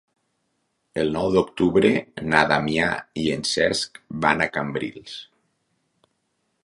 [1.01, 1.91] El nou d'octubre
[2.33, 2.87] na Damià
[3.25, 5.15] i en Cesc van a Cambrils.